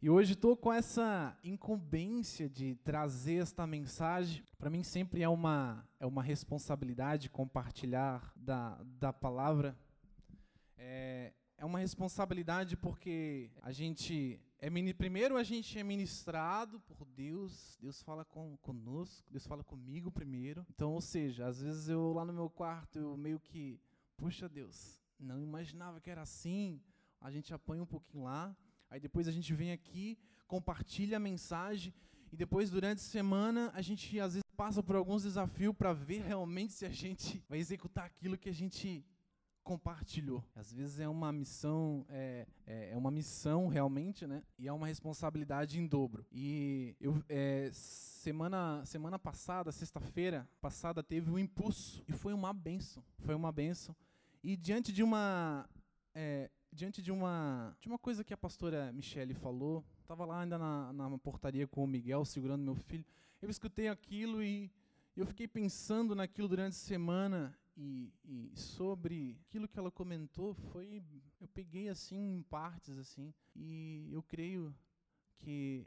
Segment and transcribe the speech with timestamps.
[0.00, 4.44] E hoje estou com essa incumbência de trazer esta mensagem.
[4.56, 9.76] Para mim sempre é uma, é uma responsabilidade compartilhar da, da palavra.
[10.76, 17.76] É, é uma responsabilidade porque a gente é primeiro a gente é ministrado por Deus,
[17.80, 20.64] Deus fala com, conosco, Deus fala comigo primeiro.
[20.70, 23.80] Então, ou seja, às vezes eu lá no meu quarto eu meio que,
[24.16, 26.80] puxa Deus, não imaginava que era assim.
[27.20, 28.56] A gente apanha um pouquinho lá.
[28.90, 31.92] Aí depois a gente vem aqui, compartilha a mensagem
[32.32, 36.22] e depois durante a semana a gente às vezes passa por alguns desafios para ver
[36.22, 39.04] realmente se a gente vai executar aquilo que a gente
[39.62, 40.42] compartilhou.
[40.56, 44.42] Às vezes é uma missão, é, é, é uma missão realmente, né?
[44.58, 46.24] E é uma responsabilidade em dobro.
[46.32, 53.04] E eu é, semana semana passada, sexta-feira passada, teve um impulso e foi uma benção.
[53.18, 53.94] Foi uma benção.
[54.42, 55.68] E diante de uma
[56.14, 60.58] é, diante de uma, de uma coisa que a pastora Michele falou, estava lá ainda
[60.58, 63.04] na, na portaria com o Miguel, segurando meu filho,
[63.40, 64.70] eu escutei aquilo e
[65.16, 71.02] eu fiquei pensando naquilo durante a semana e, e, sobre aquilo que ela comentou foi
[71.40, 74.74] eu peguei assim em partes assim e eu creio
[75.38, 75.86] que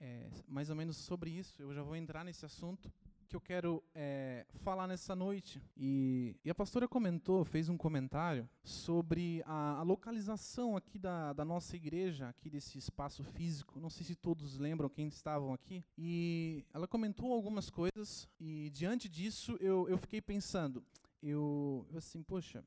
[0.00, 1.60] é, mais ou menos sobre isso.
[1.60, 2.90] Eu já vou entrar nesse assunto
[3.26, 5.60] que eu quero é, falar nessa noite.
[5.76, 11.44] E, e, a pastora comentou, fez um comentário sobre a, a, localização aqui da, da
[11.44, 13.80] nossa igreja, aqui desse espaço físico.
[13.80, 15.84] Não sei se todos lembram quem estavam aqui.
[15.98, 20.84] E ela comentou algumas coisas, e diante disso eu, eu fiquei pensando,
[21.22, 22.64] eu, eu assim, poxa,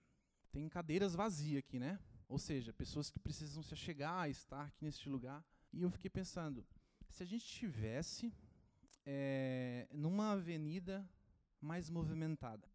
[0.51, 1.97] tem cadeiras vazias aqui, né?
[2.27, 5.43] Ou seja, pessoas que precisam se achegar, estar aqui neste lugar.
[5.71, 6.65] E eu fiquei pensando,
[7.07, 8.31] se a gente tivesse
[9.11, 11.03] é, numa avenida
[11.59, 12.69] mais movimentada.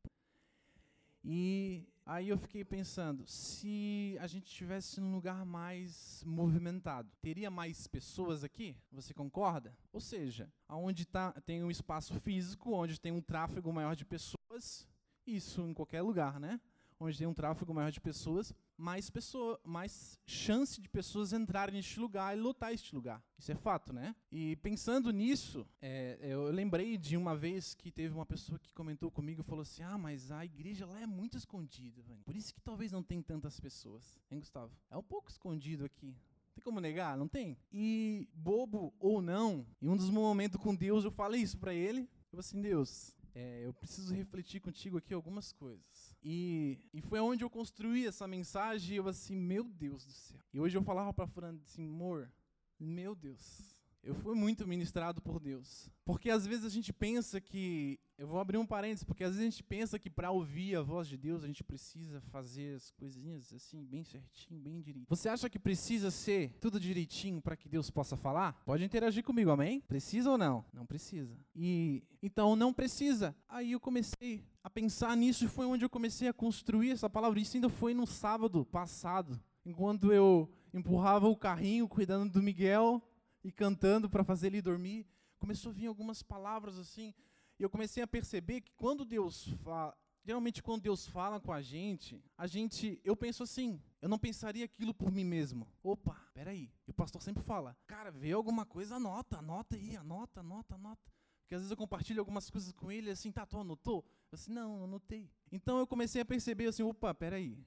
[1.23, 7.87] E aí eu fiquei pensando, se a gente estivesse num lugar mais movimentado, teria mais
[7.87, 8.77] pessoas aqui?
[8.91, 9.79] Você concorda?
[9.93, 14.89] Ou seja, aonde tá, tem um espaço físico, onde tem um tráfego maior de pessoas,
[15.25, 16.61] isso em qualquer lugar, né?
[16.99, 21.99] Onde tem um tráfego maior de pessoas, mais, pessoa, mais chance de pessoas entrarem neste
[21.99, 23.23] lugar e lotar este lugar.
[23.39, 24.15] Isso é fato, né?
[24.31, 29.11] E pensando nisso, é, eu lembrei de uma vez que teve uma pessoa que comentou
[29.11, 32.23] comigo e falou assim: Ah, mas a igreja lá é muito escondida, velho.
[32.25, 34.19] por isso que talvez não tem tantas pessoas.
[34.31, 34.73] Hein, Gustavo?
[34.91, 36.17] É um pouco escondido aqui.
[36.55, 37.17] Tem como negar?
[37.17, 37.59] Não tem?
[37.73, 42.03] E bobo ou não, em um dos momentos com Deus eu falei isso para ele.
[42.03, 46.04] Eu falei assim: Deus, é, eu preciso refletir contigo aqui algumas coisas.
[46.25, 48.95] E, e foi onde eu construí essa mensagem.
[48.95, 50.41] E eu assim, meu Deus do céu.
[50.53, 52.33] E hoje eu falava para Fran assim, amor,
[52.81, 53.74] meu Deus.
[54.05, 55.91] Eu fui muito ministrado por Deus.
[56.05, 57.99] Porque às vezes a gente pensa que.
[58.19, 60.83] Eu vou abrir um parênteses, porque às vezes a gente pensa que para ouvir a
[60.83, 65.07] voz de Deus a gente precisa fazer as coisinhas assim, bem certinho, bem direitinho.
[65.09, 68.53] Você acha que precisa ser tudo direitinho para que Deus possa falar?
[68.65, 69.81] Pode interagir comigo, amém?
[69.81, 70.65] Precisa ou não?
[70.73, 71.37] Não precisa.
[71.57, 73.35] E então não precisa.
[73.49, 77.41] Aí eu comecei a pensar nisso e foi onde eu comecei a construir essa palavra.
[77.41, 83.03] Isso ainda foi no sábado passado, enquanto eu empurrava o carrinho cuidando do Miguel
[83.45, 85.07] e cantando para fazer ele dormir,
[85.39, 87.15] começou a vir algumas palavras assim,
[87.59, 91.61] e eu comecei a perceber que quando Deus fala, geralmente quando Deus fala com a
[91.61, 95.69] gente, a gente, eu penso assim, eu não pensaria aquilo por mim mesmo.
[95.83, 96.73] Opa, peraí.
[96.87, 101.13] E o pastor sempre fala, cara, vê alguma coisa, anota, anota aí, anota, anota, anota.
[101.43, 104.03] Porque às vezes eu compartilho algumas coisas com ele, assim, tá, tu anotou?
[104.33, 105.31] Eu assim, não, anotei.
[105.53, 107.63] Então eu comecei a perceber assim, opa, peraí,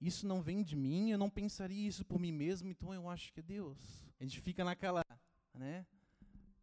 [0.00, 3.32] isso não vem de mim, eu não pensaria isso por mim mesmo, então eu acho
[3.32, 3.78] que é Deus.
[4.20, 5.04] A gente fica naquela,
[5.54, 5.86] né?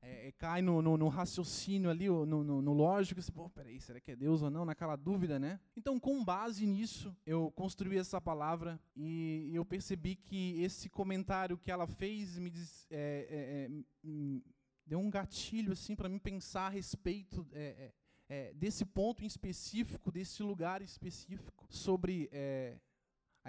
[0.01, 3.81] É, é, cai no, no, no, raciocínio ali, no, no, no lógico, assim, pô, peraí,
[3.81, 4.63] será que é Deus ou não?
[4.63, 5.59] Naquela dúvida, né?
[5.75, 11.69] Então, com base nisso, eu construí essa palavra e eu percebi que esse comentário que
[11.69, 14.41] ela fez me diz, é, é, é
[14.85, 20.41] deu um gatilho assim para mim pensar a respeito é, desse ponto em específico, desse
[20.41, 22.29] lugar específico, sobre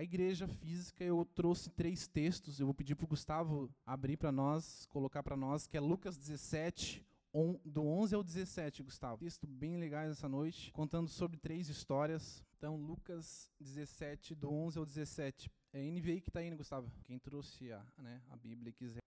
[0.00, 2.58] a igreja física, eu trouxe três textos.
[2.58, 6.16] Eu vou pedir para o Gustavo abrir para nós, colocar para nós, que é Lucas
[6.16, 9.18] 17, on, do 11 ao 17, Gustavo.
[9.18, 12.42] Texto bem legal essa noite, contando sobre três histórias.
[12.56, 15.50] Então, Lucas 17, do 11 ao 17.
[15.70, 16.90] É NVI que está indo, Gustavo.
[17.04, 19.00] Quem trouxe a, né, a Bíblia quiser.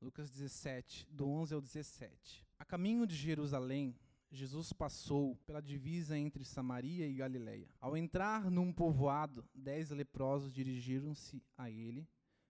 [0.00, 2.46] Lucas 17, do 11 ao 17.
[2.58, 3.94] A caminho de Jerusalém,
[4.30, 7.68] Jesus passou pela divisa entre Samaria e Galiléia.
[7.80, 12.06] Ao entrar num povoado, dez leprosos dirigiram-se a ele,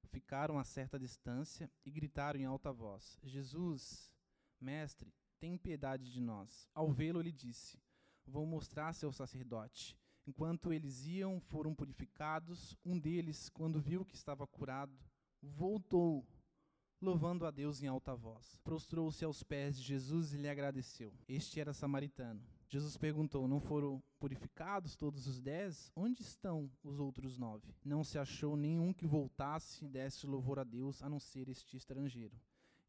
[0.09, 4.13] ficaram a certa distância e gritaram em alta voz: Jesus,
[4.61, 6.69] mestre, tem piedade de nós.
[6.75, 7.79] Ao vê-lo, ele disse:
[8.27, 9.97] Vou mostrar seu sacerdote.
[10.27, 12.77] Enquanto eles iam, foram purificados.
[12.85, 14.99] Um deles, quando viu que estava curado,
[15.41, 16.27] voltou
[17.01, 18.59] louvando a Deus em alta voz.
[18.65, 21.13] Prostrou-se aos pés de Jesus e lhe agradeceu.
[21.29, 22.43] Este era samaritano.
[22.69, 25.91] Jesus perguntou: Não foram purificados todos os dez?
[25.97, 27.75] Onde estão os outros nove?
[27.85, 31.77] Não se achou nenhum que voltasse e desse louvor a Deus, a não ser este
[31.77, 32.39] estrangeiro.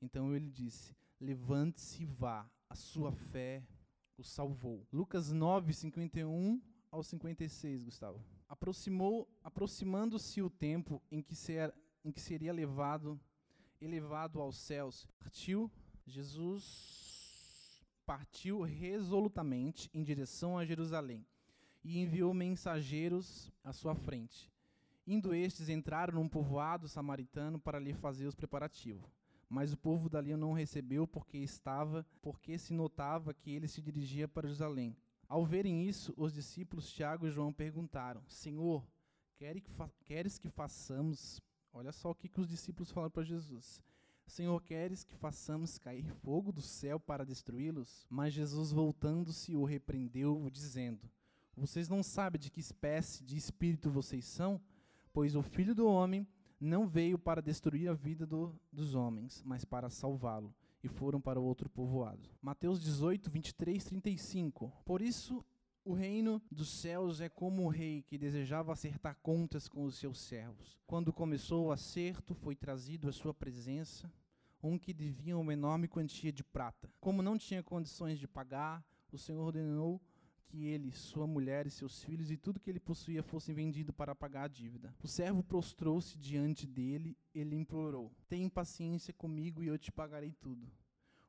[0.02, 3.64] Então ele disse: Levante-se e vá, a sua fé
[4.18, 4.86] o salvou.
[4.92, 6.62] Lucas 9, 51
[6.92, 8.22] ao 56, Gustavo.
[8.48, 11.74] Aproximou, aproximando-se o tempo em que, ser,
[12.04, 13.20] em que seria levado
[13.82, 15.72] elevado aos céus, partiu
[16.06, 17.00] Jesus
[18.10, 21.24] partiu resolutamente em direção a Jerusalém
[21.84, 24.52] e enviou mensageiros à sua frente.
[25.06, 29.08] Indo estes, entraram num povoado samaritano para lhe fazer os preparativos.
[29.48, 34.28] Mas o povo dali não recebeu porque estava, porque se notava que ele se dirigia
[34.28, 34.98] para Jerusalém.
[35.28, 38.88] Ao verem isso, os discípulos Tiago e João perguntaram: Senhor,
[40.04, 41.40] queres que façamos
[41.74, 43.82] Olha só o que, que os discípulos falaram para Jesus.
[44.26, 48.06] Senhor, queres que façamos cair fogo do céu para destruí-los?
[48.10, 51.10] Mas Jesus, voltando-se, o repreendeu, dizendo:
[51.56, 54.62] Vocês não sabem de que espécie de espírito vocês são?
[55.12, 56.28] Pois o Filho do Homem
[56.60, 60.54] não veio para destruir a vida do, dos homens, mas para salvá-lo.
[60.84, 62.30] E foram para o outro povoado.
[62.42, 64.72] Mateus 18, 23, 35.
[64.86, 65.44] Por isso
[65.84, 70.20] o reino dos céus é como um rei que desejava acertar contas com os seus
[70.20, 70.78] servos.
[70.86, 74.12] Quando começou o acerto, foi trazido à sua presença
[74.62, 76.92] um que devia uma enorme quantia de prata.
[77.00, 80.02] Como não tinha condições de pagar, o Senhor ordenou
[80.50, 84.16] que ele, sua mulher e seus filhos e tudo que ele possuía fossem vendidos para
[84.16, 84.94] pagar a dívida.
[85.02, 90.68] O servo prostrou-se diante dele, ele implorou: Tenha paciência comigo e eu te pagarei tudo.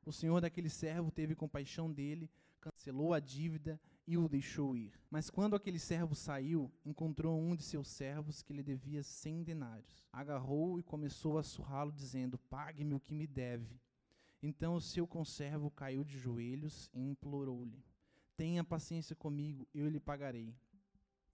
[0.03, 3.79] O senhor daquele servo teve compaixão dele, cancelou a dívida
[4.11, 4.91] e o deixou ir.
[5.09, 10.05] Mas quando aquele servo saiu, encontrou um de seus servos que lhe devia cem denários.
[10.11, 13.79] Agarrou e começou a surrá-lo, dizendo: Pague-me o que me deve.
[14.43, 17.81] Então o seu conservo caiu de joelhos e implorou-lhe:
[18.35, 20.53] Tenha paciência comigo, eu lhe pagarei.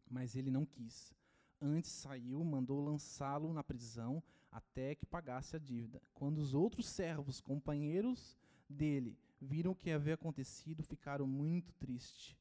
[0.07, 1.11] Mas ele não quis.
[1.59, 4.21] Antes saiu, mandou lançá-lo na prisão
[4.51, 5.99] até que pagasse a dívida.
[6.13, 8.37] Quando os outros servos, companheiros
[8.69, 12.37] dele, viram o que havia acontecido, ficaram muito tristes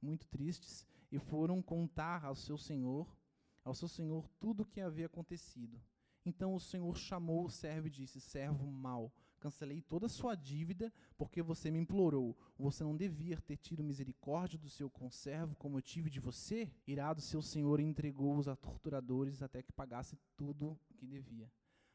[0.00, 3.16] muito tristes, e foram contar ao seu senhor,
[3.64, 5.80] ao seu senhor tudo o que havia acontecido.
[6.24, 10.92] Então o senhor chamou o servo e disse: Servo mau, cancelei toda a sua dívida
[11.16, 12.36] porque você me implorou.
[12.58, 16.70] Você não devia ter tido misericórdia do seu conservo como eu tive de você?
[16.86, 21.50] Irado, seu senhor entregou-os a torturadores até que pagasse tudo o que devia.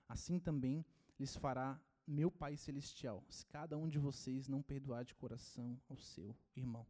[0.07, 0.85] Assim também
[1.19, 5.97] lhes fará meu Pai Celestial, se cada um de vocês não perdoar de coração ao
[5.97, 6.85] seu irmão.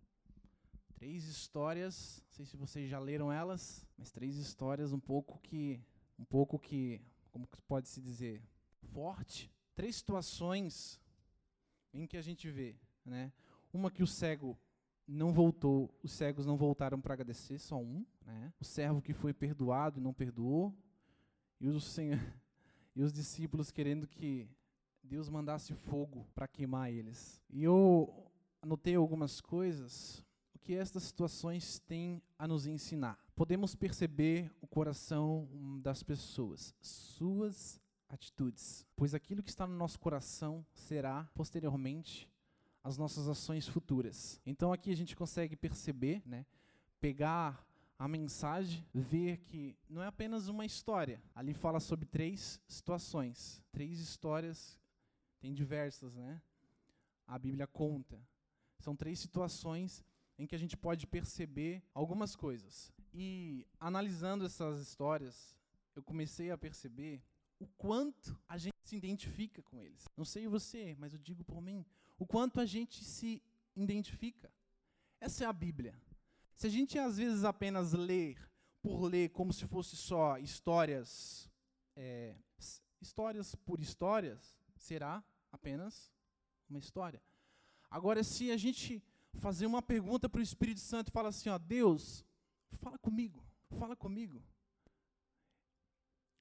[1.03, 5.83] Três histórias, não sei se vocês já leram elas, mas três histórias um pouco que,
[6.17, 8.41] um pouco que, como pode se dizer,
[8.93, 9.51] forte.
[9.75, 11.01] Três situações
[11.93, 13.33] em que a gente vê, né?
[13.73, 14.57] Uma que o cego
[15.05, 18.53] não voltou, os cegos não voltaram para agradecer, só um, né?
[18.57, 20.73] O servo que foi perdoado e não perdoou,
[21.59, 22.17] e senhor,
[22.95, 24.47] e os discípulos querendo que
[25.03, 27.41] Deus mandasse fogo para queimar eles.
[27.49, 30.25] E eu anotei algumas coisas
[30.63, 33.19] que estas situações têm a nos ensinar?
[33.35, 35.47] Podemos perceber o coração
[35.81, 42.29] das pessoas, suas atitudes, pois aquilo que está no nosso coração será posteriormente
[42.81, 44.39] as nossas ações futuras.
[44.45, 46.45] Então aqui a gente consegue perceber, né,
[47.01, 47.67] pegar
[47.99, 51.21] a mensagem, ver que não é apenas uma história.
[51.35, 54.79] Ali fala sobre três situações, três histórias,
[55.41, 56.41] tem diversas, né?
[57.27, 58.17] A Bíblia conta.
[58.79, 60.03] São três situações
[60.37, 62.91] em que a gente pode perceber algumas coisas.
[63.13, 65.55] E analisando essas histórias,
[65.95, 67.23] eu comecei a perceber
[67.59, 70.05] o quanto a gente se identifica com eles.
[70.17, 71.85] Não sei você, mas eu digo por mim,
[72.17, 73.41] o quanto a gente se
[73.75, 74.51] identifica.
[75.19, 75.97] Essa é a Bíblia.
[76.55, 78.37] Se a gente às vezes apenas ler
[78.81, 81.49] por ler como se fosse só histórias,
[81.95, 82.35] é,
[82.99, 86.11] histórias por histórias, será apenas
[86.69, 87.21] uma história.
[87.89, 89.01] Agora, se a gente
[89.39, 92.25] fazer uma pergunta para o Espírito Santo e falar assim: ó, Deus,
[92.73, 93.43] fala comigo,
[93.77, 94.43] fala comigo.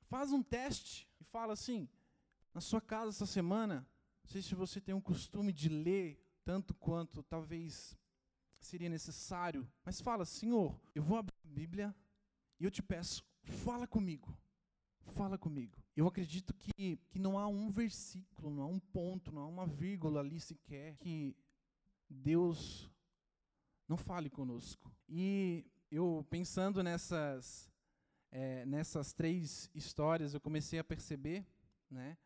[0.02, 1.88] Faz um teste e fala assim:
[2.54, 3.86] na sua casa essa semana,
[4.22, 7.96] não sei se você tem um costume de ler tanto quanto talvez
[8.60, 11.94] seria necessário, mas fala: Senhor, eu vou abrir a Bíblia
[12.60, 14.36] e eu te peço, fala comigo.
[15.14, 15.76] Fala comigo.
[15.96, 19.66] Eu acredito que, que não há um versículo, não há um ponto, não há uma
[19.66, 21.36] vírgula ali sequer que
[22.12, 22.90] Deus
[23.88, 24.90] não fale conosco.
[25.08, 27.70] E eu pensando nessas
[28.30, 31.46] é, nessas três histórias, eu comecei a perceber,
[31.90, 32.16] né,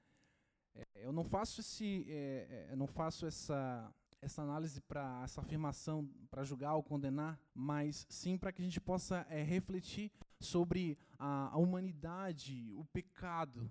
[0.75, 6.09] É, eu não faço esse, é, é não faço essa essa análise para essa afirmação
[6.31, 11.49] para julgar ou condenar, mas sim para que a gente possa é, refletir sobre a,
[11.55, 13.71] a, humanidade, o pecado.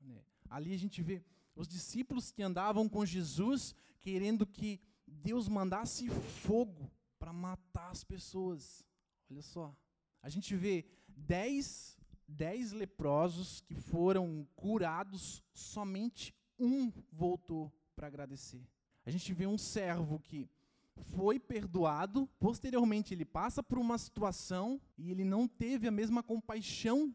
[0.00, 0.22] Né?
[0.48, 1.22] Ali a gente vê
[1.54, 4.80] os discípulos que andavam com Jesus querendo que
[5.22, 8.84] Deus mandasse fogo para matar as pessoas.
[9.30, 9.76] Olha só.
[10.22, 18.66] A gente vê dez, dez leprosos que foram curados, somente um voltou para agradecer.
[19.04, 20.48] A gente vê um servo que
[20.96, 27.14] foi perdoado, posteriormente ele passa por uma situação e ele não teve a mesma compaixão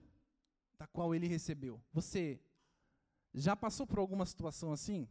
[0.77, 1.81] da qual ele recebeu.
[1.93, 2.39] Você
[3.33, 5.07] já passou por alguma situação assim?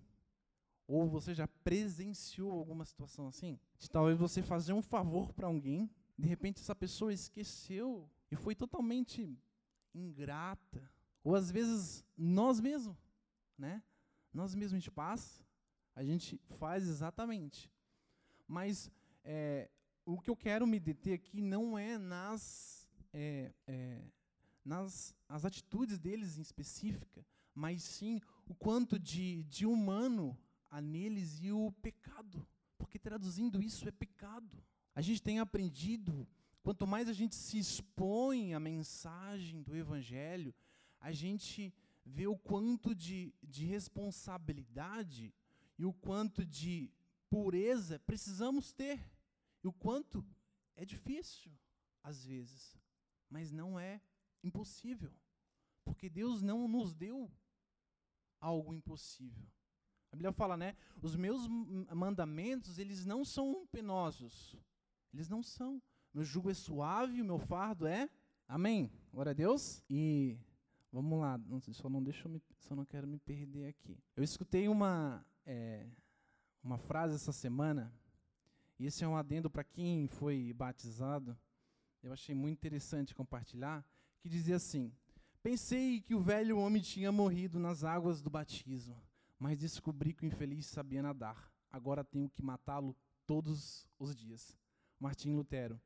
[0.86, 3.58] Ou você já presenciou alguma situação assim?
[3.78, 8.54] De talvez você fazer um favor para alguém, de repente essa pessoa esqueceu e foi
[8.54, 9.38] totalmente
[9.94, 10.90] ingrata.
[11.22, 12.96] Ou às vezes nós mesmos,
[13.56, 13.82] né?
[14.32, 15.42] Nós mesmos a gente passa,
[15.94, 17.70] a gente faz exatamente.
[18.46, 18.90] Mas
[19.22, 19.70] é,
[20.04, 24.04] o que eu quero me deter aqui não é nas, é, é,
[24.62, 27.24] nas as atitudes deles em específica,
[27.54, 30.36] mas sim o quanto de, de humano
[30.74, 32.44] há neles e o pecado.
[32.76, 34.60] Porque traduzindo isso é pecado.
[34.92, 36.26] A gente tem aprendido,
[36.64, 40.52] quanto mais a gente se expõe à mensagem do Evangelho,
[41.00, 41.72] a gente
[42.04, 45.32] vê o quanto de, de responsabilidade
[45.78, 46.90] e o quanto de
[47.30, 48.98] pureza precisamos ter.
[49.62, 50.26] E o quanto
[50.74, 51.52] é difícil,
[52.02, 52.76] às vezes,
[53.30, 54.00] mas não é
[54.42, 55.12] impossível.
[55.84, 57.30] Porque Deus não nos deu
[58.40, 59.53] algo impossível.
[60.14, 60.76] A Bíblia fala, né?
[61.02, 61.48] Os meus
[61.92, 64.56] mandamentos, eles não são penosos.
[65.12, 65.82] Eles não são.
[66.14, 68.08] Meu jugo é suave, o meu fardo é.
[68.46, 68.92] Amém.
[69.12, 69.82] Glória a Deus.
[69.90, 70.38] E
[70.92, 71.36] vamos lá,
[71.72, 73.98] só não deixa me, só não quero me perder aqui.
[74.14, 75.84] Eu escutei uma é,
[76.62, 77.92] uma frase essa semana,
[78.78, 81.36] e esse é um adendo para quem foi batizado.
[82.04, 83.84] Eu achei muito interessante compartilhar,
[84.20, 84.92] que dizia assim:
[85.42, 89.03] Pensei que o velho homem tinha morrido nas águas do batismo
[89.44, 91.52] mas descobri que o infeliz sabia nadar.
[91.70, 92.96] Agora tenho que matá-lo
[93.26, 94.56] todos os dias.
[94.98, 95.78] Martim Lutero.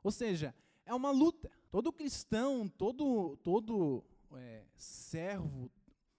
[0.00, 0.54] Ou seja,
[0.86, 1.50] é uma luta.
[1.72, 4.04] Todo cristão, todo, todo
[4.36, 5.72] é, servo,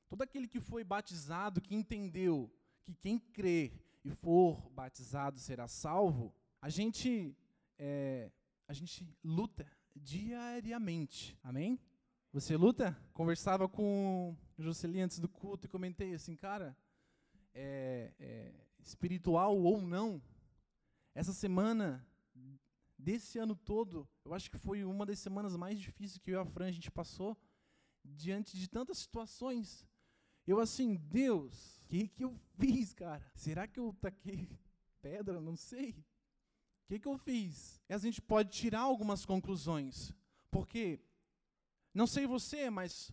[0.09, 2.53] todo aquele que foi batizado, que entendeu
[2.83, 3.71] que quem crer
[4.03, 7.33] e for batizado será salvo, a gente,
[7.79, 8.29] é,
[8.67, 9.65] a gente luta
[9.95, 11.39] diariamente.
[11.41, 11.79] Amém?
[12.35, 12.93] Você luta?
[13.13, 16.75] Conversava com Jocely antes do culto e comentei assim, cara,
[17.53, 20.21] é, é, espiritual ou não,
[21.13, 22.05] essa semana,
[22.97, 26.41] desse ano todo, eu acho que foi uma das semanas mais difíceis que eu e
[26.41, 27.37] a Fran a gente passou,
[28.03, 29.87] diante de tantas situações.
[30.45, 33.31] Eu assim, Deus, o que, que eu fiz, cara?
[33.33, 34.49] Será que eu taquei
[35.01, 35.39] pedra?
[35.39, 35.91] Não sei.
[36.83, 37.81] O que, que eu fiz?
[37.87, 40.13] E a gente pode tirar algumas conclusões.
[40.51, 40.99] Porque
[41.95, 43.09] não sei você, mas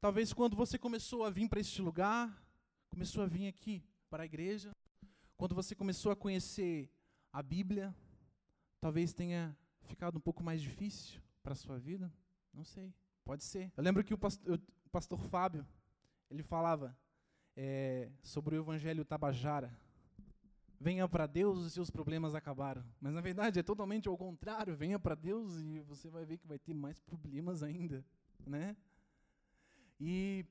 [0.00, 2.40] talvez quando você começou a vir para este lugar,
[2.88, 4.70] começou a vir aqui para a igreja,
[5.36, 6.88] quando você começou a conhecer
[7.32, 7.92] a Bíblia,
[8.80, 12.12] talvez tenha ficado um pouco mais difícil para a sua vida.
[12.54, 12.94] Não sei,
[13.24, 13.72] pode ser.
[13.76, 15.66] Eu lembro que o pastor, o pastor Fábio,
[16.30, 16.96] ele falava
[17.56, 19.76] é, sobre o Evangelho Tabajara.
[20.78, 22.84] Venha para Deus, os seus problemas acabaram.
[23.00, 24.76] Mas na verdade é totalmente ao contrário.
[24.76, 28.04] Venha para Deus e você vai ver que vai ter mais problemas ainda
[28.46, 28.76] né?
[29.98, 30.44] E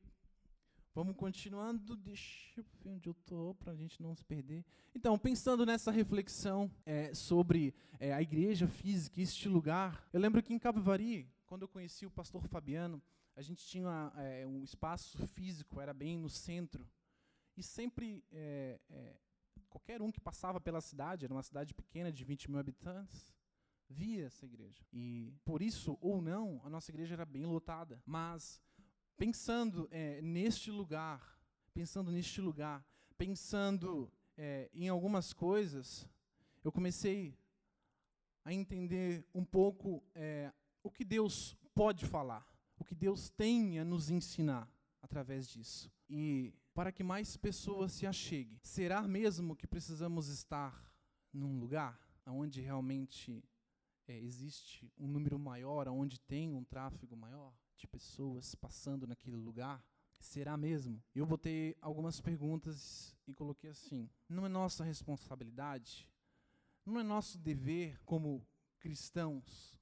[0.94, 4.66] vamos continuando, deixa eu ver onde eu estou para a gente não se perder.
[4.94, 10.54] Então, pensando nessa reflexão é, sobre é, a igreja física, este lugar, eu lembro que
[10.54, 13.02] em Capivari, quando eu conheci o pastor Fabiano,
[13.36, 16.86] a gente tinha é, um espaço físico, era bem no centro,
[17.56, 19.16] e sempre é, é,
[19.70, 23.34] qualquer um que passava pela cidade, era uma cidade pequena de 20 mil habitantes,
[23.90, 24.86] via essa igreja.
[24.94, 28.02] E por isso ou não, a nossa igreja era bem lotada.
[28.06, 28.62] Mas
[29.18, 31.40] pensando é, neste lugar,
[31.74, 32.86] pensando neste lugar,
[33.18, 36.08] pensando é, em algumas coisas,
[36.64, 37.38] eu comecei
[38.46, 40.54] a entender um pouco é,
[40.84, 45.92] o que Deus pode falar, o que Deus tem a nos ensinar através disso.
[46.10, 50.90] E para que mais pessoas se acheguem, será mesmo que precisamos estar
[51.34, 53.44] num lugar onde realmente
[54.10, 59.86] é, existe um número maior, onde tem um tráfego maior de pessoas passando naquele lugar?
[60.20, 61.02] Será mesmo?
[61.14, 66.10] Eu botei algumas perguntas e coloquei assim: não é nossa responsabilidade,
[66.84, 68.46] não é nosso dever como
[68.80, 69.80] cristãos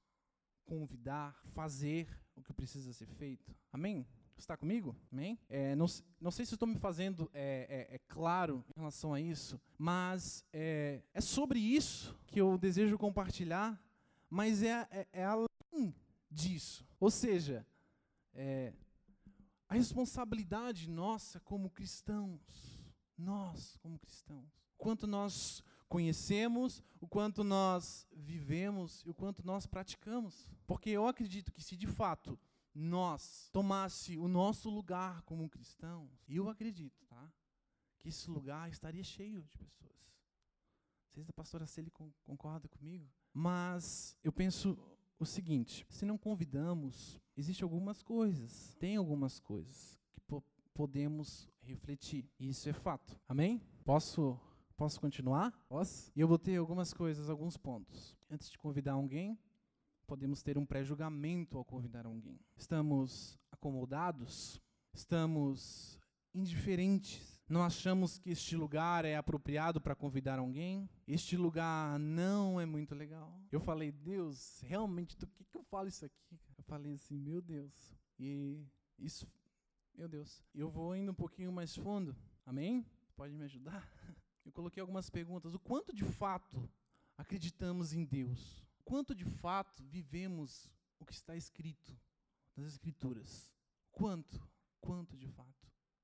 [0.64, 2.06] convidar, fazer
[2.36, 3.56] o que precisa ser feito?
[3.72, 4.06] Amém?
[4.36, 4.94] Está comigo?
[5.10, 5.38] Amém?
[5.48, 5.86] É, não,
[6.20, 10.44] não sei se estou me fazendo é, é, é, claro em relação a isso, mas
[10.52, 13.82] é, é sobre isso que eu desejo compartilhar,
[14.28, 15.94] mas é, é, é além
[16.30, 16.86] disso.
[17.00, 17.66] Ou seja,
[18.34, 18.72] é,
[19.68, 22.40] a responsabilidade nossa como cristãos,
[23.16, 30.50] nós como cristãos, quanto nós conhecemos, o quanto nós vivemos e o quanto nós praticamos.
[30.66, 32.38] Porque eu acredito que se de fato
[32.74, 37.32] nós tomasse o nosso lugar como cristãos, eu acredito, tá?
[37.98, 39.90] Que esse lugar estaria cheio de pessoas.
[41.06, 41.90] Não sei se a pastora Celi
[42.24, 44.78] concorda comigo, mas eu penso
[45.18, 50.42] o seguinte: se não convidamos, existem algumas coisas, tem algumas coisas que po
[50.74, 52.30] podemos refletir.
[52.38, 53.18] Isso é fato.
[53.28, 53.60] Amém?
[53.84, 54.40] Posso
[54.76, 55.50] posso continuar?
[55.68, 56.12] Posso?
[56.14, 58.16] E eu botei algumas coisas, alguns pontos.
[58.30, 59.36] Antes de convidar alguém,
[60.06, 62.40] podemos ter um pré-julgamento ao convidar alguém.
[62.56, 64.62] Estamos acomodados?
[64.94, 66.00] Estamos
[66.32, 67.37] indiferentes?
[67.48, 70.88] Não achamos que este lugar é apropriado para convidar alguém?
[71.06, 73.40] Este lugar não é muito legal?
[73.50, 76.38] Eu falei, Deus, realmente, do que, que eu falo isso aqui?
[76.56, 77.72] Eu falei assim, meu Deus.
[78.18, 78.62] E
[78.98, 79.26] isso,
[79.94, 80.44] meu Deus.
[80.54, 82.14] Eu vou indo um pouquinho mais fundo.
[82.44, 82.84] Amém?
[83.16, 83.88] Pode me ajudar?
[84.44, 85.54] Eu coloquei algumas perguntas.
[85.54, 86.66] O quanto de fato
[87.18, 88.66] acreditamos em Deus?
[88.88, 91.94] quanto de fato vivemos o que está escrito
[92.56, 93.52] nas Escrituras?
[93.92, 94.47] Quanto?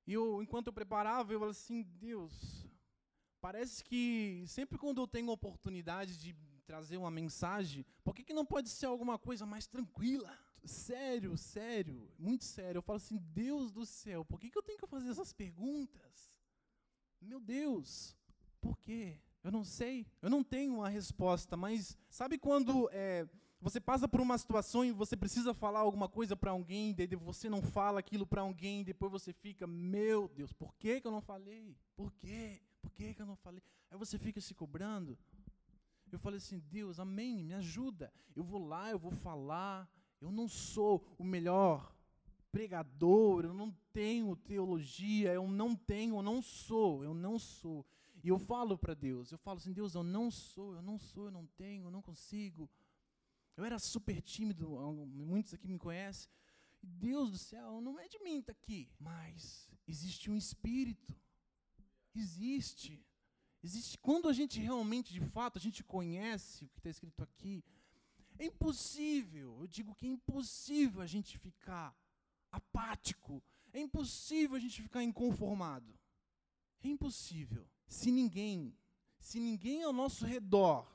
[0.07, 2.67] E eu, enquanto eu preparava, eu falei assim, Deus,
[3.41, 6.35] parece que sempre quando eu tenho oportunidade de
[6.65, 10.37] trazer uma mensagem, por que, que não pode ser alguma coisa mais tranquila?
[10.63, 12.79] Sério, sério, muito sério.
[12.79, 16.31] Eu falo assim, Deus do céu, por que, que eu tenho que fazer essas perguntas?
[17.21, 18.15] Meu Deus,
[18.59, 19.19] por quê?
[19.43, 23.27] Eu não sei, eu não tenho uma resposta, mas sabe quando é,
[23.65, 27.49] você passa por uma situação e você precisa falar alguma coisa para alguém, daí você
[27.49, 31.19] não fala aquilo para alguém, depois você fica, meu Deus, por que, que eu não
[31.19, 31.75] falei?
[31.95, 32.61] Por quê?
[32.79, 33.63] Por que, que eu não falei?
[33.89, 35.17] Aí você fica se cobrando.
[36.11, 38.13] Eu falei assim, Deus, amém, me ajuda.
[38.35, 39.89] Eu vou lá, eu vou falar.
[40.21, 41.91] Eu não sou o melhor
[42.51, 47.83] pregador, eu não tenho teologia, eu não tenho, eu não sou, eu não sou.
[48.23, 51.25] E eu falo para Deus, eu falo assim, Deus, eu não sou, eu não sou,
[51.25, 52.69] eu não tenho, eu não consigo.
[53.55, 54.69] Eu era super tímido,
[55.07, 56.29] muitos aqui me conhecem.
[56.81, 61.15] Deus do céu, não é de mim estar tá aqui, mas existe um espírito.
[62.13, 63.03] Existe.
[63.63, 63.97] Existe.
[63.97, 67.63] Quando a gente realmente, de fato, a gente conhece o que está escrito aqui,
[68.37, 71.95] é impossível, eu digo que é impossível a gente ficar
[72.51, 73.41] apático,
[73.73, 75.97] é impossível a gente ficar inconformado.
[76.83, 77.67] É impossível.
[77.87, 78.77] Se ninguém,
[79.19, 80.94] se ninguém ao nosso redor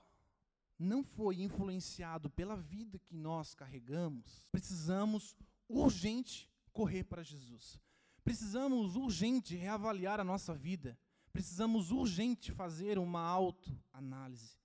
[0.82, 5.36] não foi influenciado pela vida que nós carregamos, precisamos
[5.68, 7.78] urgente correr para Jesus.
[8.24, 10.98] Precisamos urgente reavaliar a nossa vida.
[11.32, 14.56] Precisamos urgente fazer uma autoanálise.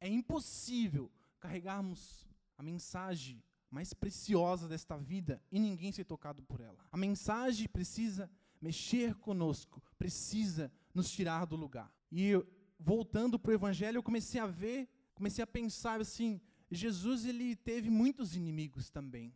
[0.00, 6.78] É impossível carregarmos a mensagem mais preciosa desta vida e ninguém ser tocado por ela.
[6.90, 8.30] A mensagem precisa
[8.60, 11.92] mexer conosco, precisa nos tirar do lugar.
[12.10, 12.32] E
[12.78, 17.90] voltando para o evangelho, eu comecei a ver, comecei a pensar assim, Jesus ele teve
[17.90, 19.34] muitos inimigos também.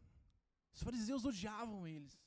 [0.73, 2.19] Os fariseus odiavam eles.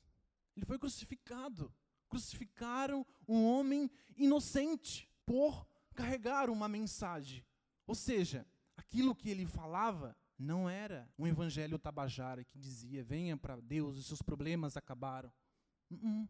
[0.54, 1.72] Ele foi crucificado.
[2.08, 7.44] Crucificaram um homem inocente por carregar uma mensagem.
[7.86, 13.60] Ou seja, aquilo que ele falava não era um evangelho tabajara que dizia: venha para
[13.60, 15.32] Deus, os seus problemas acabaram.
[15.90, 16.28] Uh -uh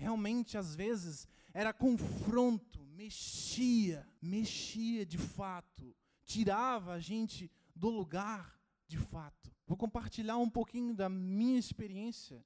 [0.00, 5.94] realmente às vezes era confronto, mexia, mexia de fato,
[6.30, 9.52] tirava a gente do lugar de fato.
[9.66, 12.44] Vou compartilhar um pouquinho da minha experiência.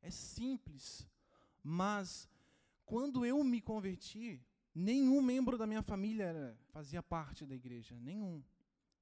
[0.00, 1.06] É simples,
[1.62, 2.28] mas
[2.86, 4.42] quando eu me converti,
[4.74, 8.42] nenhum membro da minha família fazia parte da igreja, nenhum.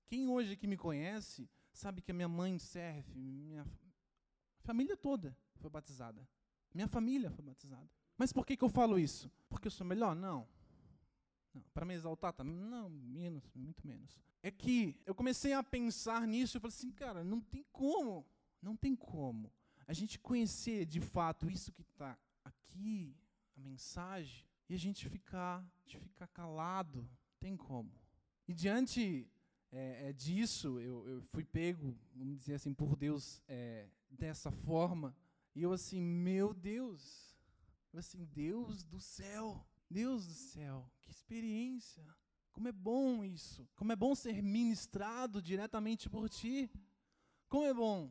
[0.06, 3.64] Quem hoje que me conhece sabe que a minha mãe serve, minha
[4.64, 6.26] família toda foi batizada.
[6.72, 7.88] Minha família foi batizada.
[8.18, 9.30] Mas por que, que eu falo isso?
[9.48, 10.16] Porque eu sou melhor?
[10.16, 10.48] Não.
[11.72, 12.56] Para me exaltar também?
[12.56, 14.18] Não, menos, muito menos.
[14.42, 18.26] É que eu comecei a pensar nisso e falei assim, cara, não tem como,
[18.60, 19.52] não tem como
[19.86, 23.14] a gente conhecer de fato isso que está aqui,
[23.56, 27.08] a mensagem, e a gente ficar, de ficar calado.
[27.38, 27.92] Tem como.
[28.48, 29.30] E diante
[29.70, 35.14] é, é, disso, eu, eu, fui pego, vamos dizer assim, por Deus é, dessa forma.
[35.54, 37.36] E eu assim, meu Deus,
[37.92, 42.04] eu assim, Deus do céu, Deus do céu, que experiência.
[42.52, 43.68] Como é bom isso.
[43.74, 46.70] Como é bom ser ministrado diretamente por ti.
[47.48, 48.10] Como é bom.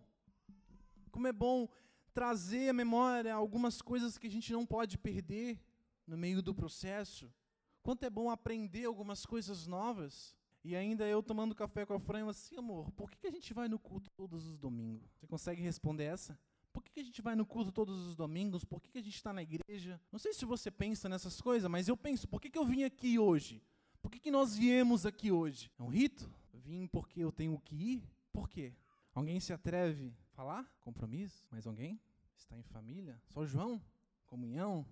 [1.12, 1.67] Como é bom
[2.13, 5.59] trazer à memória algumas coisas que a gente não pode perder
[6.05, 7.33] no meio do processo.
[7.81, 10.36] Quanto é bom aprender algumas coisas novas.
[10.63, 13.53] E ainda eu tomando café com a Fran, assim, amor, por que, que a gente
[13.53, 15.12] vai no culto todos os domingos?
[15.12, 16.39] Você consegue responder essa?
[16.73, 18.65] Por que, que a gente vai no culto todos os domingos?
[18.65, 20.01] Por que, que a gente está na igreja?
[20.12, 22.83] Não sei se você pensa nessas coisas, mas eu penso, por que, que eu vim
[22.83, 23.62] aqui hoje?
[24.01, 25.71] Por que, que nós viemos aqui hoje?
[25.77, 26.29] É um rito?
[26.53, 28.09] Vim porque eu tenho que ir?
[28.31, 28.73] Por quê?
[29.13, 30.65] Alguém se atreve a falar?
[30.81, 31.45] Compromisso?
[31.51, 32.01] Mais alguém?
[32.36, 33.21] Está em família?
[33.29, 33.81] Só João?
[34.25, 34.86] Comunhão?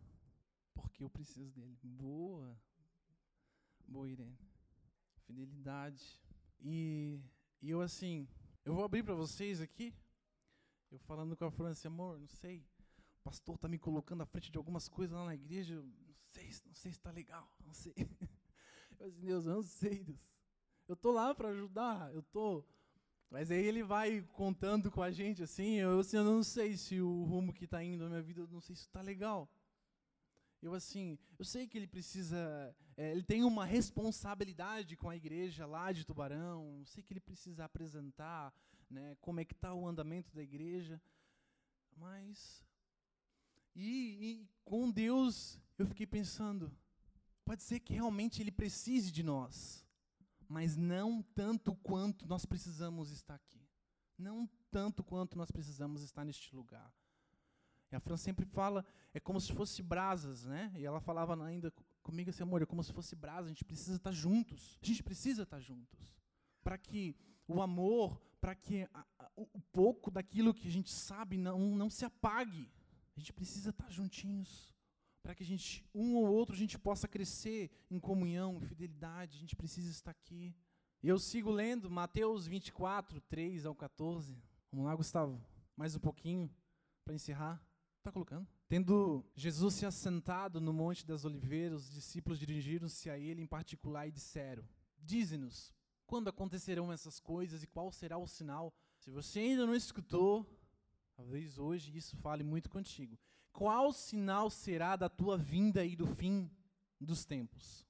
[0.74, 1.78] Porque eu preciso dele.
[1.84, 2.56] Boa.
[3.88, 4.38] Boa, Irene
[5.32, 6.20] fidelidade.
[6.60, 7.20] E,
[7.62, 8.28] e eu assim,
[8.66, 9.94] eu vou abrir para vocês aqui,
[10.92, 12.68] eu falando com a França, amor, não sei,
[13.20, 16.46] o pastor está me colocando à frente de algumas coisas lá na igreja, não sei,
[16.66, 17.94] não sei se está legal, não sei.
[19.00, 20.20] Eu assim, Deus, eu não sei, Deus.
[20.88, 22.64] Eu tô lá para ajudar, eu tô.
[23.32, 27.02] Mas aí ele vai contando com a gente assim, eu assim, eu não sei se
[27.02, 29.50] o rumo que está indo na minha vida, eu não sei se está legal.
[30.62, 35.66] Eu assim, eu sei que ele precisa, é, ele tem uma responsabilidade com a igreja
[35.66, 36.78] lá de Tubarão.
[36.80, 38.54] Eu sei que ele precisa apresentar,
[38.92, 41.02] né, como é que está o andamento da igreja.
[41.96, 42.64] Mas
[43.76, 46.72] e, e com Deus eu fiquei pensando,
[47.46, 49.86] pode ser que realmente ele precise de nós,
[50.48, 53.62] mas não tanto quanto nós precisamos estar aqui.
[54.18, 56.94] Não tanto quanto nós precisamos estar neste lugar.
[57.92, 60.72] E a Fran sempre fala, é como se fosse brasas, né?
[60.78, 61.74] E ela falava ainda
[62.04, 64.78] comigo assim, amor, é como se fosse brasa, a gente precisa estar juntos.
[64.82, 66.21] A gente precisa estar juntos.
[66.64, 67.16] Para que
[67.48, 71.90] o amor, para que a, a, o pouco daquilo que a gente sabe não, não
[71.90, 72.70] se apague.
[73.16, 74.74] A gente precisa estar juntinhos.
[75.22, 79.38] Para que a gente, um ou outro, a gente possa crescer em comunhão, em fidelidade.
[79.38, 80.56] A gente precisa estar aqui.
[81.04, 84.42] Eu sigo lendo Mateus 24, 3 ao 14.
[84.72, 85.40] Vamos lá, Gustavo.
[85.76, 86.50] Mais um pouquinho
[87.04, 87.64] para encerrar.
[88.00, 88.48] Está colocando?
[88.68, 94.08] Tendo Jesus se assentado no Monte das Oliveiras, os discípulos dirigiram-se a ele em particular
[94.08, 94.64] e disseram:
[94.98, 95.72] Dize-nos,
[96.12, 98.74] quando acontecerão essas coisas e qual será o sinal?
[99.00, 100.46] Se você ainda não escutou,
[101.16, 103.18] talvez hoje isso fale muito contigo.
[103.54, 106.52] Qual sinal será da tua vinda e do fim
[107.00, 107.88] dos tempos?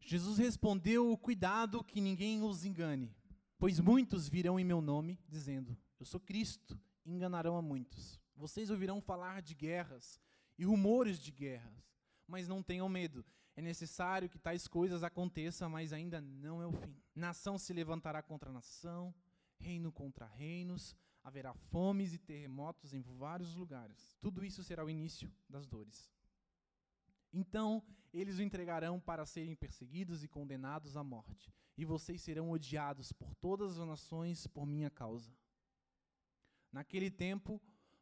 [0.00, 3.14] Jesus respondeu: Cuidado que ninguém os engane,
[3.58, 8.18] pois muitos virão em meu nome, dizendo: Eu sou Cristo, e enganarão a muitos.
[8.34, 10.18] Vocês ouvirão falar de guerras
[10.56, 11.94] e rumores de guerras,
[12.26, 13.22] mas não tenham medo.
[13.60, 16.96] É necessário que tais coisas aconteçam, mas ainda não é o fim.
[17.14, 19.14] Nação se levantará contra nação,
[19.58, 24.16] reino contra reinos, haverá fomes e terremotos em vários lugares.
[24.18, 26.10] Tudo isso será o início das dores.
[27.30, 33.12] Então eles o entregarão para serem perseguidos e condenados à morte, e vocês serão odiados
[33.12, 35.36] por todas as nações por minha causa.
[36.72, 37.60] Naquele tempo,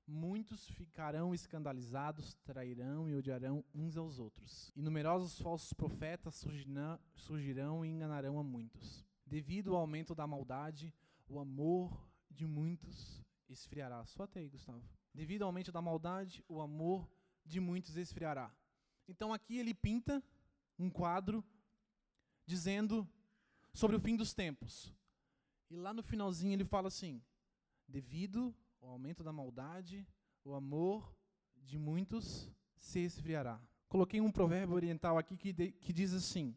[0.08, 4.72] muitos ficarão escandalizados, trairão e odiarão uns aos outros.
[4.74, 6.34] E numerosos falsos profetas
[7.14, 9.04] surgirão, e enganarão a muitos.
[9.26, 10.94] Devido ao aumento da maldade,
[11.28, 14.04] o amor de muitos esfriará.
[14.06, 14.82] Só até aí, Gustavo.
[15.12, 17.06] Devido ao aumento da maldade, o amor
[17.44, 18.50] de muitos esfriará.
[19.06, 20.22] Então aqui ele pinta
[20.78, 21.44] um quadro
[22.46, 23.06] dizendo
[23.74, 24.94] sobre o fim dos tempos.
[25.70, 27.22] E lá no finalzinho ele fala assim:
[27.86, 30.06] devido o aumento da maldade,
[30.44, 31.14] o amor
[31.56, 33.60] de muitos se esfriará.
[33.88, 36.56] Coloquei um provérbio oriental aqui que, de, que diz assim: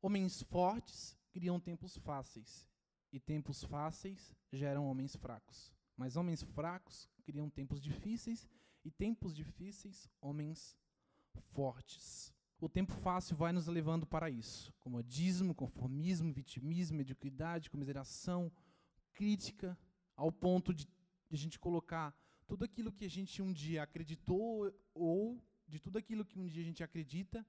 [0.00, 2.68] Homens fortes criam tempos fáceis,
[3.12, 5.72] e tempos fáceis geram homens fracos.
[5.96, 8.48] Mas homens fracos criam tempos difíceis,
[8.84, 10.76] e tempos difíceis, homens
[11.52, 12.32] fortes.
[12.60, 18.52] O tempo fácil vai nos levando para isso: comodismo, conformismo, vitimismo, mediocridade, comiseração,
[19.12, 19.78] crítica,
[20.16, 20.86] ao ponto de
[21.32, 22.14] de a gente colocar
[22.46, 26.60] tudo aquilo que a gente um dia acreditou ou de tudo aquilo que um dia
[26.60, 27.44] a gente acredita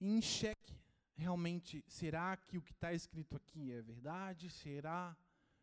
[0.00, 0.76] em xeque.
[1.14, 4.50] Realmente, será que o que está escrito aqui é verdade?
[4.50, 5.16] Será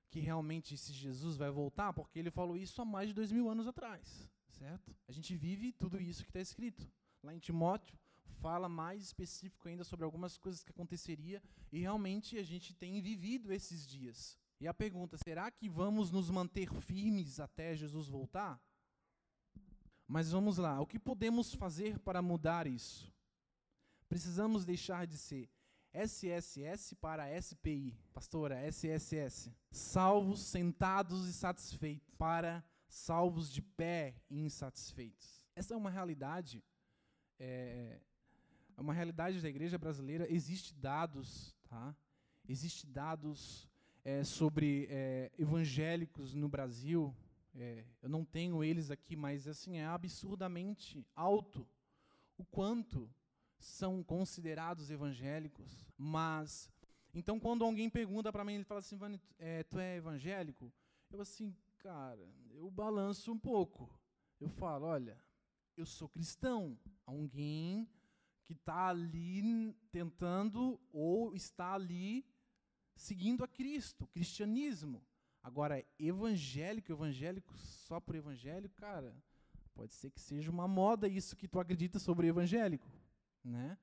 [0.09, 1.91] que realmente esse Jesus vai voltar?
[1.91, 4.95] Porque ele falou isso há mais de dois mil anos atrás, certo?
[5.05, 6.89] A gente vive tudo isso que está escrito.
[7.21, 7.99] Lá em Timóteo,
[8.39, 11.43] fala mais específico ainda sobre algumas coisas que aconteceria
[11.73, 14.38] e realmente a gente tem vivido esses dias.
[14.59, 18.61] E a pergunta: será que vamos nos manter firmes até Jesus voltar?
[20.07, 23.13] Mas vamos lá, o que podemos fazer para mudar isso?
[24.07, 25.47] Precisamos deixar de ser
[25.93, 35.45] SSS para SPI, pastora, SSS, salvos, sentados e satisfeitos, para salvos de pé e insatisfeitos.
[35.55, 36.63] Essa é uma realidade,
[37.37, 37.99] é,
[38.75, 40.31] é uma realidade da igreja brasileira.
[40.31, 41.95] Existem dados, tá?
[42.47, 43.68] Existem dados
[44.09, 47.15] é, sobre é, evangélicos no Brasil,
[47.53, 51.67] é, eu não tenho eles aqui, mas assim, é absurdamente alto
[52.35, 53.07] o quanto
[53.59, 55.85] são considerados evangélicos.
[55.95, 56.71] Mas,
[57.13, 60.73] então quando alguém pergunta para mim, ele fala assim, Vani, é, tu é evangélico?
[61.11, 63.87] Eu assim, cara, eu balanço um pouco.
[64.39, 65.21] Eu falo, olha,
[65.77, 66.75] eu sou cristão.
[67.05, 67.87] Alguém
[68.43, 72.25] que está ali tentando ou está ali
[72.99, 75.01] seguindo a Cristo, cristianismo.
[75.41, 79.15] Agora, evangélico, evangélico só por evangélico, cara,
[79.73, 82.87] pode ser que seja uma moda isso que tu acredita sobre evangélico,
[83.43, 83.77] né?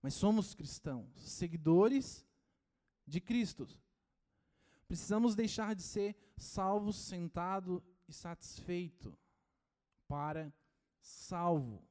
[0.00, 2.24] Mas somos cristãos, seguidores
[3.04, 3.68] de Cristo.
[4.86, 9.18] Precisamos deixar de ser salvos, sentado e satisfeito
[10.06, 10.52] para
[11.00, 11.84] salvo,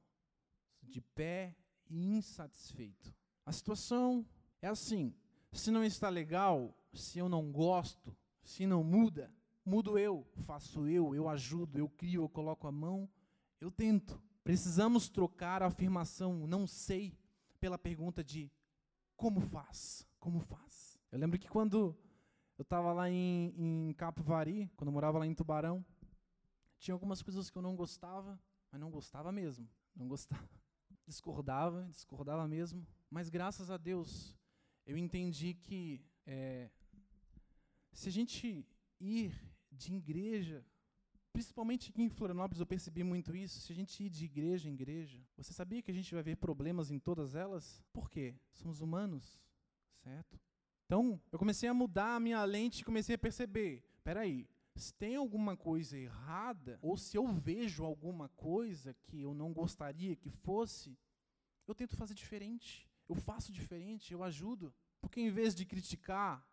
[0.82, 1.56] de pé
[1.90, 3.14] e insatisfeito.
[3.46, 4.26] A situação
[4.62, 5.14] é assim:
[5.52, 9.34] se não está legal, se eu não gosto, se não muda,
[9.66, 13.10] mudo eu, faço eu, eu ajudo, eu crio, eu coloco a mão,
[13.60, 14.22] eu tento.
[14.44, 17.18] Precisamos trocar a afirmação não sei
[17.60, 18.52] pela pergunta de
[19.16, 20.08] como faz?
[20.20, 20.98] Como faz?
[21.12, 21.96] Eu lembro que quando
[22.58, 25.86] eu estava lá em, em Capivari, quando eu morava lá em Tubarão,
[26.80, 28.40] tinha algumas coisas que eu não gostava,
[28.72, 29.70] mas não gostava mesmo.
[29.96, 30.50] Não gostava.
[31.06, 32.86] Discordava, discordava mesmo.
[33.10, 34.38] Mas graças a Deus,
[34.90, 36.68] eu entendi que é,
[37.94, 38.66] se a gente
[39.00, 39.32] ir
[39.72, 40.66] de igreja,
[41.32, 44.74] principalmente aqui em Florianópolis eu percebi muito isso, se a gente ir de igreja em
[44.74, 47.84] igreja, você sabia que a gente vai ver problemas em todas elas?
[47.94, 48.34] Por quê?
[48.52, 49.40] Somos humanos,
[50.04, 50.40] certo?
[50.88, 55.16] Então, eu comecei a mudar a minha lente e comecei a perceber, peraí, se tem
[55.16, 60.98] alguma coisa errada, ou se eu vejo alguma coisa que eu não gostaria que fosse,
[61.68, 64.74] eu tento fazer diferente, eu faço diferente, eu ajudo.
[65.02, 66.48] Porque em vez de criticar,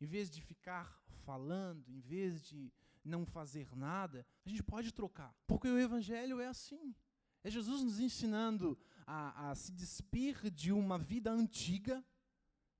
[0.00, 2.72] em vez de ficar falando, em vez de
[3.04, 5.34] não fazer nada, a gente pode trocar.
[5.46, 6.94] Porque o Evangelho é assim.
[7.42, 12.04] É Jesus nos ensinando a, a se despir de uma vida antiga.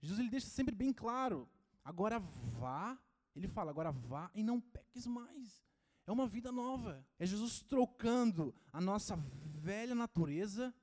[0.01, 1.49] Jesus ele deixa sempre bem claro:
[1.85, 2.99] agora vá,
[3.35, 5.67] ele fala, agora vá e não peques mais.
[6.07, 7.05] É uma vida nova.
[7.19, 10.75] É Jesus trocando a nossa velha natureza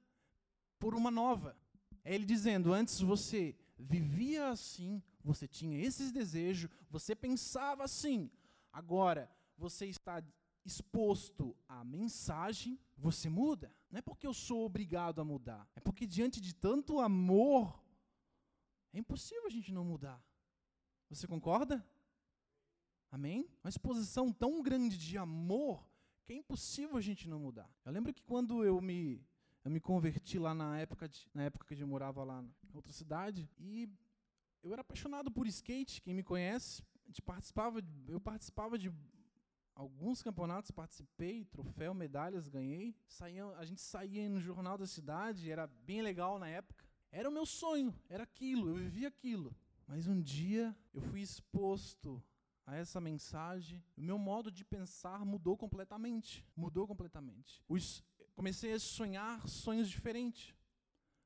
[0.78, 1.58] por uma nova.
[2.06, 8.32] É ele dizendo: antes você vivia assim, você tinha esses desejos, você pensava assim.
[8.72, 10.24] Agora, você está
[10.64, 13.76] exposto à mensagem, você muda.
[13.90, 17.84] Não é porque eu sou obrigado a mudar, é porque diante de tanto amor,
[18.94, 20.24] é impossível a gente não mudar.
[21.10, 21.86] Você concorda?
[23.12, 23.50] Amém?
[23.64, 25.88] Uma exposição tão grande de amor
[26.24, 27.70] que é impossível a gente não mudar.
[27.86, 29.24] Eu lembro que quando eu me
[29.66, 32.94] eu me converti lá na época de, na época que eu morava lá em outra
[32.94, 33.90] cidade e
[34.64, 36.84] eu era apaixonado por skate, quem me conhece,
[37.26, 38.94] participava, eu participava de
[39.76, 42.96] alguns campeonatos, participei, troféu, medalhas, ganhei.
[43.08, 46.86] Saía, a gente saía no jornal da cidade, era bem legal na época.
[47.12, 49.56] Era o meu sonho, era aquilo, eu vivia aquilo.
[49.88, 52.24] Mas um dia eu fui exposto
[52.66, 56.46] a essa mensagem, o meu modo de pensar mudou completamente.
[56.56, 57.64] Mudou completamente.
[58.36, 60.54] Comecei a sonhar sonhos diferentes.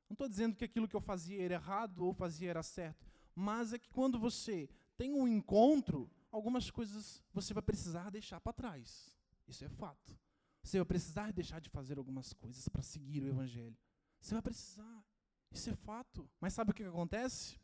[0.08, 3.72] Não estou dizendo que aquilo que eu fazia era errado ou fazia era certo mas
[3.72, 9.16] é que quando você tem um encontro, algumas coisas você vai precisar deixar para trás.
[9.48, 10.18] Isso é fato.
[10.62, 13.76] Você vai precisar deixar de fazer algumas coisas para seguir o Evangelho.
[14.20, 15.04] Você vai precisar.
[15.50, 16.28] Isso é fato.
[16.38, 17.58] Mas sabe o que acontece?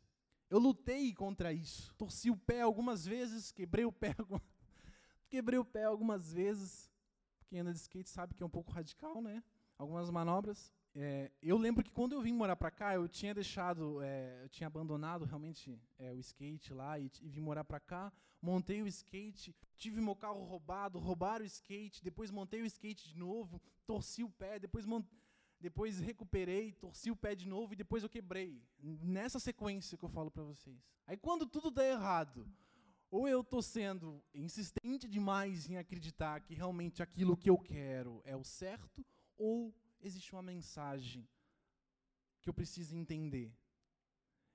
[0.49, 1.95] Eu lutei contra isso.
[1.97, 4.15] Torci o pé algumas vezes, quebrei o pé,
[5.29, 6.91] quebrei o pé algumas vezes.
[7.49, 9.43] Quem anda de skate sabe que é um pouco radical, né?
[9.79, 10.73] Algumas manobras.
[10.95, 14.49] É, eu lembro que quando eu vim morar para cá, eu tinha deixado, é, eu
[14.49, 18.11] tinha abandonado realmente é, o skate lá e, e vim morar para cá.
[18.41, 23.19] Montei o skate, tive meu carro roubado, roubaram o skate, depois montei o skate de
[23.19, 24.87] novo, torci o pé, depois,
[25.61, 28.63] depois recuperei, torci o pé de novo e depois eu quebrei.
[28.81, 30.83] Nessa sequência que eu falo para vocês.
[31.07, 32.49] Aí quando tudo dá errado,
[33.11, 38.37] ou eu estou sendo insistente demais em acreditar que realmente aquilo que eu quero é
[38.37, 39.05] o certo,
[39.37, 41.29] ou existe uma mensagem
[42.41, 43.53] que eu preciso entender.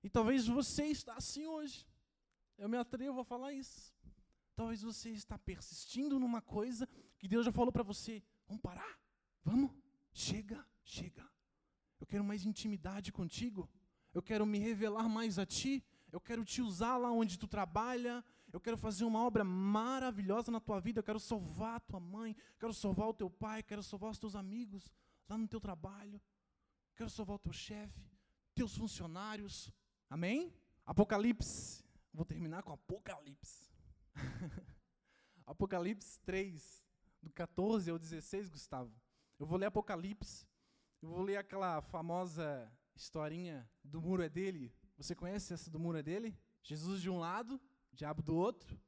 [0.03, 1.87] E talvez você está assim hoje.
[2.57, 3.93] Eu me atrevo a falar isso.
[4.55, 6.87] Talvez você está persistindo numa coisa
[7.17, 8.23] que Deus já falou para você.
[8.47, 8.99] Vamos parar?
[9.43, 9.71] Vamos?
[10.13, 11.27] Chega, chega.
[11.99, 13.69] Eu quero mais intimidade contigo.
[14.13, 15.83] Eu quero me revelar mais a ti.
[16.11, 18.23] Eu quero te usar lá onde tu trabalha.
[18.51, 20.99] Eu quero fazer uma obra maravilhosa na tua vida.
[20.99, 22.35] Eu quero salvar a tua mãe.
[22.59, 23.63] Quero salvar o teu pai.
[23.63, 24.91] Quero salvar os teus amigos
[25.27, 26.21] lá no teu trabalho.
[26.95, 28.05] Quero salvar o teu chefe,
[28.53, 29.71] teus funcionários.
[30.09, 30.53] Amém?
[30.85, 31.83] Apocalipse.
[32.13, 33.71] Vou terminar com Apocalipse.
[35.47, 36.83] Apocalipse 3,
[37.21, 38.93] do 14 ao 16, Gustavo.
[39.39, 40.45] Eu vou ler Apocalipse.
[41.01, 44.71] Eu vou ler aquela famosa historinha do muro é dele.
[44.97, 46.37] Você conhece essa do muro é dele?
[46.61, 47.59] Jesus de um lado,
[47.91, 48.79] diabo do outro,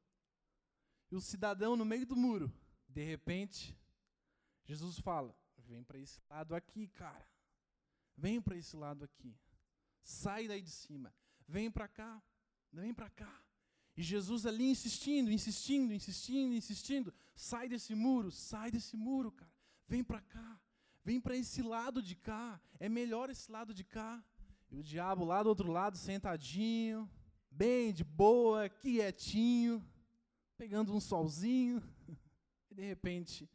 [1.11, 2.51] e o cidadão no meio do muro.
[2.87, 3.77] De repente,
[4.63, 7.27] Jesus fala: Vem para esse lado aqui, cara.
[8.17, 9.35] Vem para esse lado aqui.
[10.01, 11.13] Sai daí de cima.
[11.47, 12.21] Vem para cá.
[12.71, 13.43] Vem para cá.
[13.95, 17.13] E Jesus ali insistindo, insistindo, insistindo, insistindo.
[17.35, 19.51] Sai desse muro, sai desse muro, cara.
[19.87, 20.59] Vem para cá.
[21.05, 22.59] Vem para esse lado de cá.
[22.79, 24.23] É melhor esse lado de cá.
[24.71, 27.09] E o diabo lá do outro lado, sentadinho,
[27.53, 29.85] bem de boa, quietinho,
[30.57, 31.81] pegando um solzinho.
[32.71, 33.47] E de repente,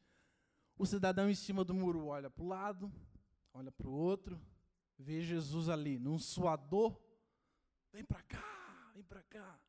[0.79, 2.93] o cidadão em cima do muro olha para o lado,
[3.53, 4.41] olha para o outro,
[4.97, 6.97] vê Jesus ali, num suador.
[7.93, 9.61] Vem para cá, vem para cá.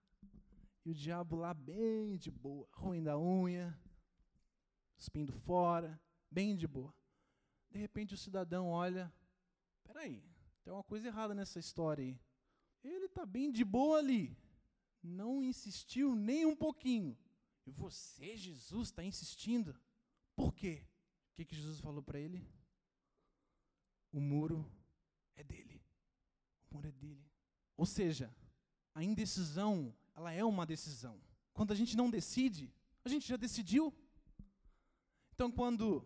[0.85, 3.75] E o diabo lá bem de boa, ruim da unha,
[4.95, 6.93] espindo fora, bem de boa.
[7.71, 9.11] De repente o cidadão olha,
[9.83, 10.23] peraí,
[10.63, 12.19] tem uma coisa errada nessa história aí.
[12.83, 14.37] Ele está bem de boa ali,
[15.03, 17.17] não insistiu nem um pouquinho.
[17.65, 19.75] E você, Jesus, está insistindo.
[20.35, 20.83] Por quê?
[21.31, 22.47] O que, que Jesus falou para ele?
[24.11, 24.65] O muro
[25.35, 25.81] é dele.
[26.69, 27.29] O muro é dele.
[27.77, 28.33] Ou seja,
[28.93, 31.21] a indecisão ela é uma decisão.
[31.53, 32.73] Quando a gente não decide,
[33.05, 33.93] a gente já decidiu.
[35.33, 36.05] Então, quando.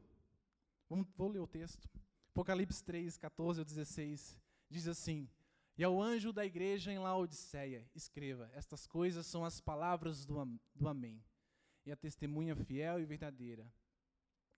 [0.90, 1.90] Vamos, vou ler o texto.
[2.30, 4.40] Apocalipse 3, 14 ao 16.
[4.70, 5.30] Diz assim:
[5.76, 10.36] E ao anjo da igreja em Laodiceia, escreva: Estas coisas são as palavras do,
[10.76, 11.24] do Amém.
[11.86, 13.72] E a testemunha fiel e verdadeira,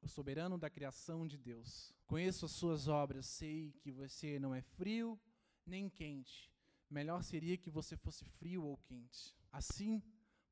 [0.01, 1.93] o soberano da criação de Deus.
[2.05, 5.19] Conheço as suas obras, sei que você não é frio
[5.65, 6.51] nem quente.
[6.89, 9.35] Melhor seria que você fosse frio ou quente.
[9.51, 10.03] Assim,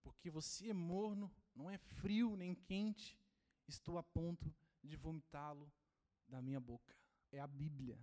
[0.02, 3.20] porque você é morno, não é frio nem quente,
[3.68, 5.72] estou a ponto de vomitá-lo
[6.28, 6.96] da minha boca.
[7.32, 8.00] É a Bíblia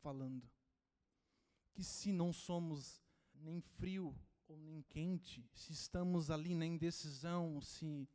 [0.00, 0.48] falando
[1.76, 3.02] que se não somos
[3.34, 8.08] nem frio ou nem quente, se estamos ali na indecisão, se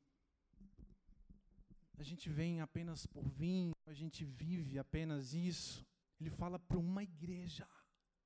[1.95, 5.85] a gente vem apenas por vir, a gente vive apenas isso,
[6.19, 7.67] ele fala para uma igreja: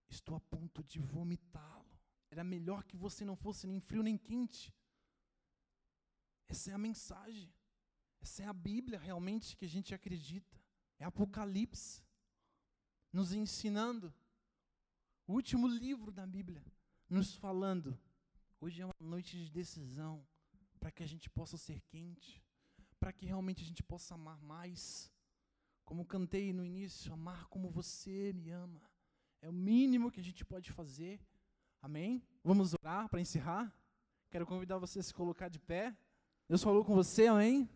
[0.07, 1.99] estou a ponto de vomitá-lo.
[2.31, 4.73] Era melhor que você não fosse nem frio nem quente.
[6.47, 7.53] Essa é a mensagem.
[8.21, 10.57] Essa é a Bíblia realmente que a gente acredita.
[10.97, 12.01] É Apocalipse.
[13.11, 14.13] Nos ensinando.
[15.27, 16.63] O último livro da Bíblia.
[17.09, 17.97] Nos falando.
[18.59, 20.25] Hoje é uma noite de decisão.
[20.79, 22.43] Para que a gente possa ser quente.
[22.99, 25.11] Para que realmente a gente possa amar mais.
[25.83, 28.81] Como cantei no início, amar como você me ama.
[29.41, 31.19] É o mínimo que a gente pode fazer
[31.85, 32.23] Amém?
[32.43, 33.71] Vamos orar para encerrar?
[34.31, 35.95] Quero convidar você a se colocar de pé.
[36.49, 37.69] Deus falou com você, amém?